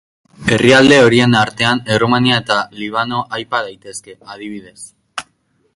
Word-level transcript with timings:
Herrialde 0.53 0.97
horien 1.07 1.35
artean 1.41 1.81
Errumania 1.97 2.41
eta 2.45 2.57
Libano 2.79 3.23
aipa 3.39 3.61
daitezke, 3.69 4.19
adibidez. 4.37 4.79